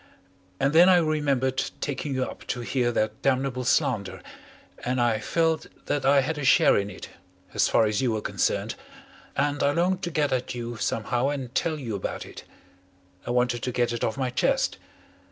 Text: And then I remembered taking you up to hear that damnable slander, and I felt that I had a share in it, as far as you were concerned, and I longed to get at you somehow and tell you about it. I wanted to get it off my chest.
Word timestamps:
And 0.59 0.73
then 0.73 0.89
I 0.89 0.95
remembered 0.97 1.63
taking 1.79 2.15
you 2.15 2.23
up 2.23 2.47
to 2.47 2.61
hear 2.61 2.91
that 2.91 3.21
damnable 3.21 3.63
slander, 3.63 4.23
and 4.83 4.99
I 4.99 5.19
felt 5.19 5.67
that 5.85 6.07
I 6.07 6.21
had 6.21 6.39
a 6.39 6.43
share 6.43 6.75
in 6.75 6.89
it, 6.89 7.09
as 7.53 7.67
far 7.67 7.85
as 7.85 8.01
you 8.01 8.11
were 8.13 8.21
concerned, 8.21 8.73
and 9.35 9.61
I 9.61 9.69
longed 9.73 10.01
to 10.01 10.09
get 10.09 10.33
at 10.33 10.55
you 10.55 10.75
somehow 10.77 11.27
and 11.29 11.53
tell 11.53 11.77
you 11.77 11.93
about 11.95 12.25
it. 12.25 12.45
I 13.27 13.29
wanted 13.29 13.61
to 13.61 13.71
get 13.71 13.93
it 13.93 14.03
off 14.03 14.17
my 14.17 14.31
chest. 14.31 14.79